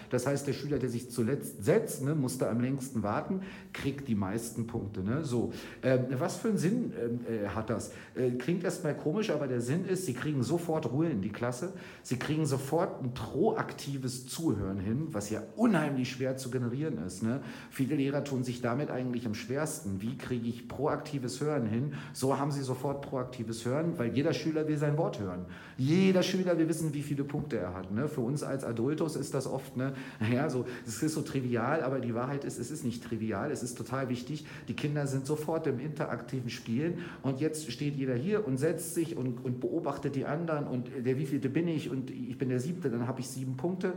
Das 0.09 0.27
heißt, 0.27 0.48
der 0.48 0.54
Schüler, 0.54 0.80
der 0.80 0.89
sich 0.89 1.09
zuletzt 1.12 1.63
setzt, 1.63 2.04
ne, 2.04 2.15
musste 2.15 2.50
am 2.50 2.59
längsten 2.59 3.04
warten, 3.04 3.42
kriegt 3.74 4.07
die 4.07 4.15
meisten 4.15 4.68
Punkte. 4.68 5.01
Ne? 5.01 5.24
So, 5.24 5.54
ähm, 5.83 6.06
was 6.12 6.38
für 6.38 6.50
einen 6.50 6.57
Sinn 6.57 6.94
ähm, 7.01 7.19
äh, 7.27 7.48
hat 7.50 7.69
das? 7.69 7.92
Äh, 8.15 8.31
klingt 8.31 8.63
erstmal 8.63 8.95
komisch, 8.95 9.30
aber 9.30 9.48
der 9.48 9.62
Sinn 9.62 9.86
ist, 9.86 10.06
sie 10.06 10.13
kriegen 10.13 10.44
sofort 10.44 10.92
Ruhe 10.92 11.09
in 11.09 11.21
die 11.21 11.30
Klasse, 11.30 11.74
sie 12.04 12.18
kriegen 12.18 12.45
sofort 12.45 13.04
ein 13.04 13.13
proaktives 13.13 14.27
Zuhören 14.27 14.80
hin, 14.80 15.07
was 15.12 15.30
ja 15.30 15.42
unheimlich 15.56 16.10
schwer 16.12 16.38
zu 16.38 16.50
generieren 16.50 16.98
ist. 17.06 17.24
Ne? 17.24 17.42
Viele 17.71 17.95
Lehrer 17.95 18.24
tun 18.24 18.44
sich 18.44 18.62
damit 18.62 18.89
eigentlich 18.92 19.25
am 19.25 19.33
schwersten. 19.33 20.01
Wie 20.01 20.18
kriege 20.18 20.48
ich 20.48 20.68
proaktives 20.68 21.42
Hören 21.42 21.68
hin? 21.68 21.94
So 22.13 22.38
haben 22.38 22.51
sie 22.51 22.62
sofort 22.62 23.01
proaktives 23.01 23.65
Hören, 23.65 23.98
weil 23.98 24.13
jeder 24.13 24.33
Schüler 24.33 24.68
will 24.68 24.77
sein 24.77 24.98
Wort 24.98 25.19
hören. 25.19 25.45
Jeder 25.77 26.24
Schüler 26.24 26.57
will 26.57 26.68
wissen, 26.68 26.94
wie 26.94 27.03
viele 27.03 27.24
Punkte 27.24 27.57
er 27.57 27.74
hat. 27.74 27.92
Ne? 27.92 28.07
Für 28.07 28.21
uns 28.21 28.44
als 28.44 28.63
Adultos 28.63 29.15
ist 29.15 29.33
das 29.33 29.46
oft, 29.47 29.77
ne, 29.77 29.94
naja, 30.19 30.49
so, 30.49 30.65
es 30.85 31.01
ist 31.01 31.13
so 31.13 31.21
trivial, 31.21 31.81
aber 31.81 31.99
die 31.99 32.13
Wahrheit 32.13 32.44
ist, 32.44 32.59
es 32.59 32.71
ist 32.71 32.83
nicht 32.83 33.03
trivial, 33.03 33.51
es 33.51 33.63
ist 33.63 33.77
total 33.77 34.09
wichtig. 34.09 34.45
Die 34.67 34.75
Kinder 34.75 35.07
sind 35.07 35.25
sofort 35.25 35.67
im 35.67 35.79
interaktiven 35.79 36.49
Spielen 36.49 36.99
und 37.23 37.39
jetzt 37.39 37.71
steht 37.71 37.95
jeder 37.95 38.15
hier 38.15 38.45
und 38.47 38.57
setzt 38.57 38.94
sich 38.94 39.17
und, 39.17 39.44
und 39.44 39.59
beobachtet 39.59 40.15
die 40.15 40.25
anderen 40.25 40.67
und 40.67 40.89
der 41.05 41.17
wievielte 41.17 41.49
bin 41.49 41.67
ich 41.67 41.89
und 41.89 42.09
ich 42.09 42.38
bin 42.38 42.49
der 42.49 42.59
siebte, 42.59 42.89
dann 42.89 43.07
habe 43.07 43.21
ich 43.21 43.27
sieben 43.27 43.57
Punkte. 43.57 43.93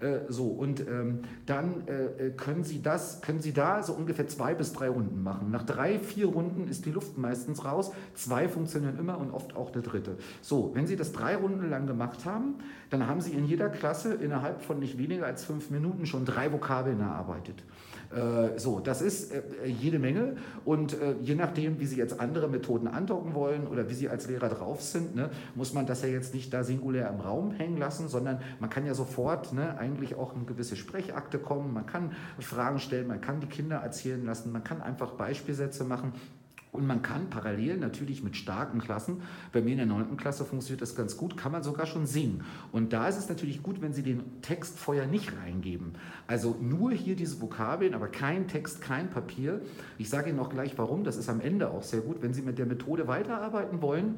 Äh, 0.00 0.20
so, 0.28 0.46
und 0.46 0.80
ähm, 0.80 1.20
dann 1.46 1.86
äh, 1.86 2.30
können 2.30 2.64
Sie 2.64 2.82
das, 2.82 3.20
können 3.20 3.40
Sie 3.40 3.52
da 3.52 3.82
so 3.82 3.92
ungefähr 3.92 4.26
zwei 4.26 4.54
bis 4.54 4.72
drei 4.72 4.88
Runden 4.88 5.22
machen. 5.22 5.50
Nach 5.50 5.62
drei, 5.62 5.98
vier 5.98 6.26
Runden 6.26 6.68
ist 6.68 6.86
die 6.86 6.90
Luft 6.90 7.18
meistens 7.18 7.64
raus. 7.64 7.92
Zwei 8.14 8.48
funktionieren 8.48 8.98
immer 8.98 9.18
und 9.18 9.30
oft 9.30 9.56
auch 9.56 9.70
der 9.70 9.82
dritte. 9.82 10.16
So, 10.40 10.72
wenn 10.74 10.86
Sie 10.86 10.96
das 10.96 11.12
drei 11.12 11.36
Runden 11.36 11.68
lang 11.70 11.86
gemacht 11.86 12.24
haben, 12.24 12.56
dann 12.90 13.06
haben 13.06 13.20
Sie 13.20 13.32
in 13.32 13.46
jeder 13.46 13.68
Klasse 13.68 14.14
innerhalb 14.14 14.62
von 14.62 14.78
nicht 14.78 14.91
weniger 14.98 15.26
als 15.26 15.44
fünf 15.44 15.70
Minuten 15.70 16.06
schon 16.06 16.24
drei 16.24 16.52
Vokabeln 16.52 17.00
erarbeitet. 17.00 17.62
Äh, 18.14 18.58
so, 18.58 18.80
das 18.80 19.00
ist 19.00 19.32
äh, 19.32 19.42
jede 19.66 19.98
Menge 19.98 20.36
und 20.64 21.00
äh, 21.00 21.14
je 21.22 21.34
nachdem, 21.34 21.80
wie 21.80 21.86
Sie 21.86 21.96
jetzt 21.96 22.20
andere 22.20 22.48
Methoden 22.48 22.86
andocken 22.86 23.34
wollen 23.34 23.66
oder 23.66 23.88
wie 23.88 23.94
Sie 23.94 24.08
als 24.08 24.28
Lehrer 24.28 24.50
drauf 24.50 24.82
sind, 24.82 25.16
ne, 25.16 25.30
muss 25.54 25.72
man 25.72 25.86
das 25.86 26.02
ja 26.02 26.08
jetzt 26.08 26.34
nicht 26.34 26.52
da 26.52 26.62
singulär 26.62 27.08
im 27.08 27.20
Raum 27.20 27.52
hängen 27.52 27.78
lassen, 27.78 28.08
sondern 28.08 28.40
man 28.60 28.68
kann 28.68 28.84
ja 28.84 28.94
sofort 28.94 29.52
ne, 29.54 29.78
eigentlich 29.78 30.14
auch 30.14 30.34
in 30.36 30.44
gewisse 30.44 30.76
Sprechakte 30.76 31.38
kommen, 31.38 31.72
man 31.72 31.86
kann 31.86 32.12
Fragen 32.38 32.78
stellen, 32.80 33.06
man 33.06 33.20
kann 33.20 33.40
die 33.40 33.46
Kinder 33.46 33.76
erzählen 33.76 34.24
lassen, 34.24 34.52
man 34.52 34.62
kann 34.62 34.82
einfach 34.82 35.12
Beispielsätze 35.12 35.84
machen. 35.84 36.12
Und 36.72 36.86
man 36.86 37.02
kann 37.02 37.28
parallel 37.28 37.76
natürlich 37.76 38.24
mit 38.24 38.34
starken 38.34 38.80
Klassen, 38.80 39.20
bei 39.52 39.60
mir 39.60 39.72
in 39.72 39.76
der 39.76 39.86
9. 39.86 40.16
Klasse 40.16 40.46
funktioniert 40.46 40.80
das 40.80 40.96
ganz 40.96 41.18
gut, 41.18 41.36
kann 41.36 41.52
man 41.52 41.62
sogar 41.62 41.84
schon 41.84 42.06
singen. 42.06 42.44
Und 42.72 42.94
da 42.94 43.08
ist 43.08 43.18
es 43.18 43.28
natürlich 43.28 43.62
gut, 43.62 43.82
wenn 43.82 43.92
Sie 43.92 44.02
den 44.02 44.40
Text 44.40 44.78
vorher 44.78 45.06
nicht 45.06 45.36
reingeben. 45.36 45.92
Also 46.26 46.56
nur 46.62 46.92
hier 46.92 47.14
diese 47.14 47.42
Vokabeln, 47.42 47.92
aber 47.92 48.08
kein 48.08 48.48
Text, 48.48 48.80
kein 48.80 49.10
Papier. 49.10 49.60
Ich 49.98 50.08
sage 50.08 50.30
Ihnen 50.30 50.38
auch 50.38 50.48
gleich 50.48 50.78
warum, 50.78 51.04
das 51.04 51.18
ist 51.18 51.28
am 51.28 51.42
Ende 51.42 51.70
auch 51.70 51.82
sehr 51.82 52.00
gut, 52.00 52.22
wenn 52.22 52.32
Sie 52.32 52.40
mit 52.40 52.58
der 52.58 52.66
Methode 52.66 53.06
weiterarbeiten 53.06 53.82
wollen. 53.82 54.14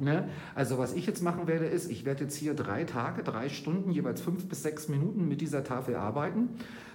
Ne? 0.00 0.28
Also 0.56 0.78
was 0.78 0.94
ich 0.94 1.06
jetzt 1.06 1.22
machen 1.22 1.46
werde, 1.46 1.66
ist, 1.66 1.88
ich 1.88 2.04
werde 2.04 2.24
jetzt 2.24 2.34
hier 2.34 2.54
drei 2.54 2.82
Tage, 2.82 3.22
drei 3.22 3.48
Stunden, 3.48 3.92
jeweils 3.92 4.20
fünf 4.20 4.48
bis 4.48 4.64
sechs 4.64 4.88
Minuten 4.88 5.28
mit 5.28 5.40
dieser 5.40 5.62
Tafel 5.62 5.94
arbeiten, 5.94 6.48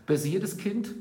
bis 0.06 0.26
jedes 0.26 0.58
Kind 0.58 0.94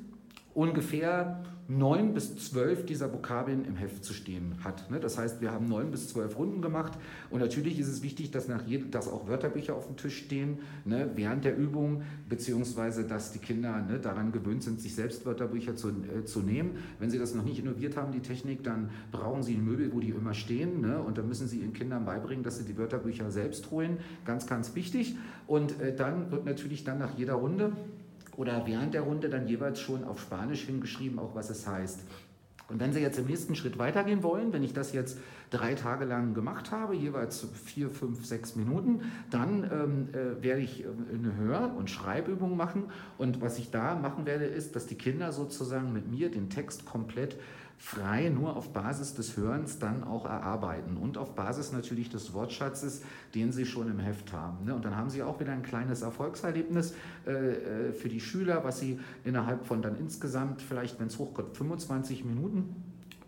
ungefähr 0.58 1.40
neun 1.68 2.14
bis 2.14 2.34
zwölf 2.36 2.84
dieser 2.84 3.12
Vokabeln 3.12 3.64
im 3.64 3.76
Heft 3.76 4.02
zu 4.02 4.12
stehen 4.12 4.56
hat. 4.64 4.90
Ne? 4.90 4.98
Das 4.98 5.18
heißt, 5.18 5.40
wir 5.40 5.52
haben 5.52 5.68
neun 5.68 5.92
bis 5.92 6.08
zwölf 6.08 6.36
Runden 6.36 6.62
gemacht 6.62 6.98
und 7.30 7.38
natürlich 7.38 7.78
ist 7.78 7.86
es 7.86 8.02
wichtig, 8.02 8.32
dass, 8.32 8.48
nach 8.48 8.66
jedem, 8.66 8.90
dass 8.90 9.06
auch 9.06 9.28
Wörterbücher 9.28 9.76
auf 9.76 9.86
dem 9.86 9.96
Tisch 9.96 10.16
stehen 10.16 10.58
ne? 10.84 11.10
während 11.14 11.44
der 11.44 11.56
Übung, 11.56 12.02
beziehungsweise 12.28 13.04
dass 13.04 13.30
die 13.32 13.38
Kinder 13.38 13.82
ne, 13.82 14.00
daran 14.00 14.32
gewöhnt 14.32 14.64
sind, 14.64 14.80
sich 14.80 14.96
selbst 14.96 15.26
Wörterbücher 15.26 15.76
zu, 15.76 15.90
äh, 15.90 16.24
zu 16.24 16.40
nehmen. 16.40 16.78
Wenn 16.98 17.10
sie 17.10 17.18
das 17.18 17.36
noch 17.36 17.44
nicht 17.44 17.60
innoviert 17.60 17.96
haben, 17.96 18.10
die 18.10 18.20
Technik, 18.20 18.64
dann 18.64 18.90
brauchen 19.12 19.44
sie 19.44 19.56
Möbel, 19.58 19.92
wo 19.92 20.00
die 20.00 20.08
immer 20.08 20.34
stehen 20.34 20.84
und 20.84 21.18
dann 21.18 21.28
müssen 21.28 21.46
sie 21.46 21.58
ihren 21.58 21.72
Kindern 21.72 22.04
beibringen, 22.04 22.42
dass 22.42 22.58
sie 22.58 22.64
die 22.64 22.76
Wörterbücher 22.76 23.30
selbst 23.30 23.70
holen. 23.70 23.98
Ganz, 24.24 24.46
ganz 24.46 24.74
wichtig. 24.74 25.16
Und 25.46 25.80
äh, 25.80 25.94
dann 25.94 26.32
wird 26.32 26.46
natürlich 26.46 26.82
dann 26.82 26.98
nach 26.98 27.16
jeder 27.16 27.34
Runde 27.34 27.72
oder 28.38 28.66
während 28.66 28.94
der 28.94 29.02
Runde 29.02 29.28
dann 29.28 29.48
jeweils 29.48 29.80
schon 29.80 30.04
auf 30.04 30.20
Spanisch 30.20 30.62
hingeschrieben, 30.62 31.18
auch 31.18 31.34
was 31.34 31.50
es 31.50 31.66
heißt. 31.66 32.04
Und 32.68 32.80
wenn 32.80 32.92
Sie 32.92 33.00
jetzt 33.00 33.18
im 33.18 33.26
nächsten 33.26 33.56
Schritt 33.56 33.78
weitergehen 33.78 34.22
wollen, 34.22 34.52
wenn 34.52 34.62
ich 34.62 34.74
das 34.74 34.92
jetzt 34.92 35.18
drei 35.50 35.74
Tage 35.74 36.04
lang 36.04 36.34
gemacht 36.34 36.70
habe, 36.70 36.94
jeweils 36.94 37.48
vier, 37.64 37.90
fünf, 37.90 38.24
sechs 38.26 38.54
Minuten, 38.54 39.00
dann 39.30 39.64
ähm, 39.64 40.08
äh, 40.12 40.42
werde 40.42 40.60
ich 40.60 40.84
ähm, 40.84 41.06
eine 41.12 41.36
Hör- 41.36 41.74
und 41.76 41.90
Schreibübung 41.90 42.56
machen. 42.56 42.84
Und 43.16 43.40
was 43.40 43.58
ich 43.58 43.70
da 43.70 43.96
machen 43.96 44.24
werde, 44.24 44.44
ist, 44.44 44.76
dass 44.76 44.86
die 44.86 44.96
Kinder 44.96 45.32
sozusagen 45.32 45.92
mit 45.92 46.10
mir 46.10 46.30
den 46.30 46.50
Text 46.50 46.84
komplett 46.84 47.36
frei 47.78 48.28
nur 48.28 48.56
auf 48.56 48.72
Basis 48.72 49.14
des 49.14 49.36
Hörens 49.36 49.78
dann 49.78 50.02
auch 50.02 50.24
erarbeiten 50.24 50.96
und 50.96 51.16
auf 51.16 51.36
Basis 51.36 51.72
natürlich 51.72 52.10
des 52.10 52.34
Wortschatzes, 52.34 53.02
den 53.36 53.52
sie 53.52 53.64
schon 53.64 53.88
im 53.88 54.00
Heft 54.00 54.32
haben. 54.32 54.64
Ne? 54.64 54.74
Und 54.74 54.84
dann 54.84 54.96
haben 54.96 55.10
sie 55.10 55.22
auch 55.22 55.38
wieder 55.38 55.52
ein 55.52 55.62
kleines 55.62 56.02
Erfolgserlebnis 56.02 56.94
äh, 57.26 57.30
äh, 57.30 57.92
für 57.92 58.08
die 58.08 58.20
Schüler, 58.20 58.64
was 58.64 58.80
sie 58.80 58.98
innerhalb 59.24 59.64
von 59.64 59.80
dann 59.80 59.96
insgesamt 59.96 60.60
vielleicht, 60.60 60.98
wenn 60.98 61.06
es 61.06 61.18
hochkommt, 61.18 61.56
25 61.56 62.24
Minuten 62.24 62.74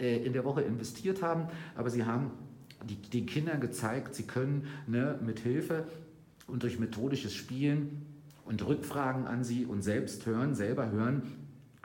äh, 0.00 0.16
in 0.16 0.33
der 0.33 0.45
Woche 0.45 0.62
investiert 0.62 1.23
haben. 1.23 1.47
Aber 1.76 1.88
sie 1.88 2.04
haben 2.04 2.33
die, 2.85 2.97
den 2.97 3.26
Kindern 3.26 3.61
gezeigt, 3.61 4.16
sie 4.16 4.25
können 4.25 4.66
ne, 4.88 5.16
mit 5.25 5.38
Hilfe 5.38 5.85
und 6.49 6.64
durch 6.64 6.80
methodisches 6.80 7.35
Spielen 7.35 8.04
und 8.45 8.66
Rückfragen 8.66 9.28
an 9.28 9.45
sie 9.45 9.64
und 9.64 9.83
selbst 9.83 10.26
hören, 10.26 10.57
selber 10.57 10.90
hören, 10.90 11.23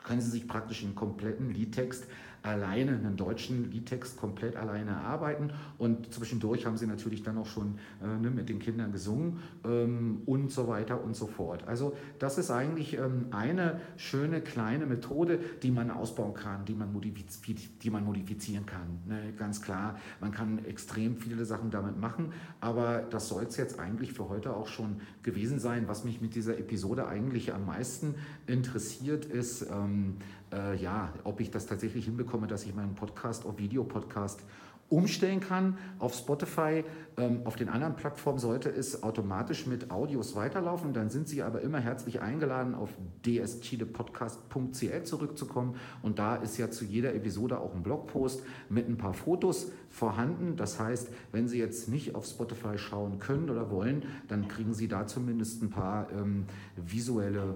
können 0.02 0.20
sie 0.20 0.30
sich 0.30 0.48
praktisch 0.48 0.84
einen 0.84 0.94
kompletten 0.94 1.50
Liedtext 1.50 2.06
alleine 2.46 2.92
einen 2.92 3.16
deutschen 3.16 3.70
Liedtext 3.70 4.16
komplett 4.16 4.56
alleine 4.56 4.92
erarbeiten. 4.92 5.52
Und 5.78 6.12
zwischendurch 6.12 6.66
haben 6.66 6.76
sie 6.76 6.86
natürlich 6.86 7.22
dann 7.22 7.38
auch 7.38 7.46
schon 7.46 7.78
äh, 8.02 8.06
ne, 8.06 8.30
mit 8.30 8.48
den 8.48 8.58
Kindern 8.58 8.92
gesungen 8.92 9.40
ähm, 9.64 10.22
und 10.26 10.52
so 10.52 10.68
weiter 10.68 11.02
und 11.02 11.16
so 11.16 11.26
fort. 11.26 11.66
Also 11.66 11.96
das 12.18 12.38
ist 12.38 12.50
eigentlich 12.50 12.96
ähm, 12.96 13.26
eine 13.30 13.80
schöne 13.96 14.40
kleine 14.40 14.86
Methode, 14.86 15.40
die 15.62 15.70
man 15.70 15.90
ausbauen 15.90 16.34
kann, 16.34 16.64
die 16.64 16.74
man, 16.74 16.92
modifiz 16.92 17.40
die 17.82 17.90
man 17.90 18.04
modifizieren 18.04 18.64
kann. 18.64 19.00
Ne? 19.06 19.32
Ganz 19.36 19.60
klar, 19.60 19.98
man 20.20 20.30
kann 20.30 20.64
extrem 20.64 21.16
viele 21.16 21.44
Sachen 21.44 21.70
damit 21.70 21.98
machen, 21.98 22.32
aber 22.60 23.04
das 23.10 23.28
soll 23.28 23.44
es 23.44 23.56
jetzt 23.56 23.78
eigentlich 23.80 24.12
für 24.12 24.28
heute 24.28 24.54
auch 24.54 24.68
schon 24.68 25.00
gewesen 25.22 25.58
sein. 25.58 25.88
Was 25.88 26.04
mich 26.04 26.20
mit 26.20 26.34
dieser 26.34 26.58
Episode 26.58 27.08
eigentlich 27.08 27.52
am 27.52 27.66
meisten 27.66 28.14
interessiert, 28.46 29.24
ist, 29.24 29.62
ähm, 29.70 30.16
äh, 30.52 30.76
ja, 30.76 31.12
ob 31.24 31.40
ich 31.40 31.50
das 31.50 31.66
tatsächlich 31.66 32.04
hinbekomme, 32.04 32.46
dass 32.46 32.64
ich 32.64 32.74
meinen 32.74 32.94
Podcast 32.94 33.46
auf 33.46 33.58
Videopodcast 33.58 34.42
umstellen 34.88 35.40
kann 35.40 35.78
auf 35.98 36.14
Spotify. 36.14 36.84
Ähm, 37.16 37.40
auf 37.44 37.56
den 37.56 37.68
anderen 37.68 37.96
Plattformen 37.96 38.38
sollte 38.38 38.68
es 38.68 39.02
automatisch 39.02 39.66
mit 39.66 39.90
Audios 39.90 40.36
weiterlaufen. 40.36 40.92
Dann 40.92 41.10
sind 41.10 41.28
Sie 41.28 41.42
aber 41.42 41.62
immer 41.62 41.80
herzlich 41.80 42.20
eingeladen, 42.20 42.74
auf 42.74 42.90
dschilepodcast.cl 43.24 45.02
zurückzukommen. 45.04 45.76
Und 46.02 46.18
da 46.18 46.36
ist 46.36 46.58
ja 46.58 46.70
zu 46.70 46.84
jeder 46.84 47.14
Episode 47.14 47.58
auch 47.58 47.74
ein 47.74 47.82
Blogpost 47.82 48.42
mit 48.68 48.88
ein 48.88 48.96
paar 48.96 49.14
Fotos 49.14 49.72
vorhanden. 49.88 50.56
Das 50.56 50.78
heißt, 50.78 51.08
wenn 51.32 51.48
Sie 51.48 51.58
jetzt 51.58 51.88
nicht 51.88 52.14
auf 52.14 52.26
Spotify 52.26 52.78
schauen 52.78 53.18
können 53.18 53.50
oder 53.50 53.70
wollen, 53.70 54.04
dann 54.28 54.46
kriegen 54.46 54.74
Sie 54.74 54.88
da 54.88 55.06
zumindest 55.06 55.62
ein 55.62 55.70
paar 55.70 56.12
ähm, 56.12 56.44
visuelle 56.76 57.54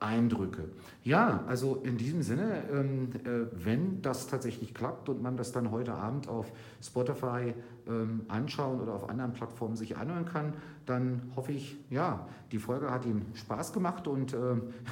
Eindrücke. 0.00 0.68
Ja, 1.02 1.42
also 1.48 1.76
in 1.76 1.96
diesem 1.96 2.22
Sinne, 2.22 2.62
ähm, 2.70 3.10
äh, 3.24 3.46
wenn 3.52 4.00
das 4.00 4.28
tatsächlich 4.28 4.74
klappt 4.74 5.08
und 5.08 5.22
man 5.22 5.36
das 5.36 5.50
dann 5.52 5.70
heute 5.70 5.94
Abend 5.94 6.28
auf 6.28 6.52
Spotify 6.80 7.52
ähm, 7.88 8.22
anschauen 8.28 8.80
oder 8.80 8.94
auf 8.94 9.08
anderen 9.08 9.32
Plattformen 9.32 9.76
sich 9.76 9.96
anhören 9.96 10.24
kann, 10.24 10.54
dann 10.86 11.22
hoffe 11.34 11.52
ich, 11.52 11.78
ja, 11.90 12.28
die 12.52 12.58
Folge 12.58 12.90
hat 12.90 13.06
Ihnen 13.06 13.26
Spaß 13.34 13.72
gemacht 13.72 14.06
und 14.06 14.34
äh, 14.34 14.38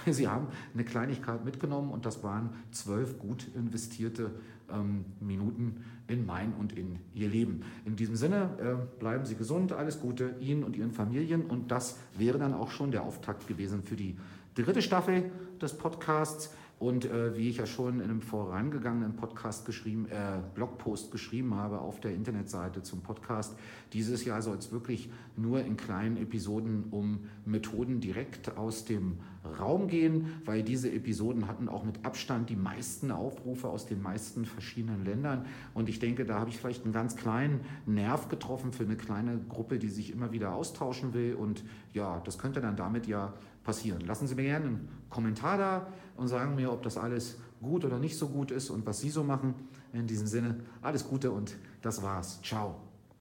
Sie 0.13 0.27
haben 0.27 0.49
eine 0.75 0.85
Kleinigkeit 0.85 1.45
mitgenommen 1.45 1.91
und 1.91 2.05
das 2.05 2.25
waren 2.25 2.51
zwölf 2.73 3.19
gut 3.19 3.47
investierte 3.55 4.33
ähm, 4.73 5.05
Minuten 5.21 5.85
in 6.09 6.27
mein 6.27 6.53
und 6.55 6.77
in 6.77 6.99
Ihr 7.15 7.29
Leben. 7.29 7.63
In 7.85 7.97
diesem 7.97 8.17
Sinne, 8.17 8.51
äh, 8.59 8.99
bleiben 8.99 9.25
Sie 9.25 9.37
gesund, 9.37 9.73
alles 9.73 10.01
Gute 10.01 10.35
Ihnen 10.41 10.65
und 10.65 10.77
Ihren 10.77 10.93
Familien 10.93 11.43
und 11.43 11.71
das 11.71 11.99
wäre 12.17 12.39
dann 12.39 12.55
auch 12.55 12.71
schon 12.71 12.91
der 12.91 13.03
Auftakt 13.03 13.47
gewesen 13.47 13.83
für 13.83 13.97
die 13.97 14.17
dritte 14.65 14.83
Staffel 14.83 15.31
des 15.61 15.77
Podcasts. 15.77 16.55
Und 16.79 17.07
äh, 17.07 17.35
wie 17.39 17.49
ich 17.49 17.57
ja 17.57 17.65
schon 17.65 18.01
in 18.01 18.03
einem 18.03 18.21
vorangegangenen 18.21 19.17
Podcast 19.17 19.65
geschrieben, 19.65 20.07
äh, 20.11 20.41
Blogpost 20.55 21.11
geschrieben 21.11 21.55
habe 21.55 21.79
auf 21.79 22.01
der 22.01 22.13
Internetseite 22.13 22.83
zum 22.83 23.01
Podcast, 23.01 23.57
dieses 23.95 24.27
Jahr 24.27 24.43
soll 24.43 24.59
es 24.59 24.73
wirklich 24.73 25.09
nur 25.39 25.61
in 25.61 25.79
kleinen 25.79 26.19
Episoden 26.19 26.85
um 26.91 27.21
Methoden 27.47 28.01
direkt 28.01 28.59
aus 28.59 28.85
dem 28.85 29.21
Raum 29.59 29.89
gehen, 29.89 30.35
weil 30.45 30.63
diese 30.63 30.93
Episoden 30.93 31.49
hatten 31.49 31.71
auch 31.71 31.83
mit 31.83 32.05
Abstand 32.05 32.51
die 32.51 32.57
meisten 32.57 33.11
Aufrufe 33.11 33.69
aus 33.69 33.87
den 33.87 34.03
meisten 34.03 34.45
verschiedenen 34.45 35.03
Ländern. 35.03 35.47
Und 35.73 35.89
ich 35.89 35.99
denke, 35.99 36.27
da 36.27 36.41
habe 36.41 36.51
ich 36.51 36.59
vielleicht 36.59 36.85
einen 36.85 36.93
ganz 36.93 37.17
kleinen 37.17 37.61
Nerv 37.87 38.29
getroffen 38.29 38.73
für 38.73 38.85
eine 38.85 38.97
kleine 38.97 39.39
Gruppe, 39.49 39.79
die 39.79 39.89
sich 39.89 40.13
immer 40.13 40.33
wieder 40.33 40.53
austauschen 40.53 41.15
will. 41.15 41.37
Und 41.37 41.65
ja, 41.95 42.21
das 42.25 42.39
könnte 42.39 42.61
dann 42.61 42.77
damit 42.77 43.07
ja 43.07 43.33
passieren. 43.67 44.01
Lassen 44.07 44.27
Sie 44.27 44.35
mir 44.35 44.45
gerne 44.45 44.67
einen 44.67 44.89
Kommentar 45.11 45.59
da 45.59 45.87
und 46.17 46.29
sagen 46.29 46.55
mir, 46.55 46.73
ob 46.73 46.83
das 46.83 46.97
alles 46.97 47.37
gut 47.61 47.85
oder 47.85 47.99
nicht 47.99 48.17
so 48.17 48.29
gut 48.29 48.51
ist 48.51 48.71
und 48.71 48.87
was 48.87 49.01
Sie 49.01 49.11
so 49.11 49.25
machen. 49.25 49.55
In 49.93 50.07
diesem 50.07 50.27
Sinne, 50.27 50.61
alles 50.83 51.07
Gute 51.07 51.31
und 51.31 51.57
das 51.83 52.03
war's. 52.03 52.41
Ciao. 52.43 52.86